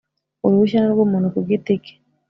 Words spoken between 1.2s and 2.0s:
kugitike.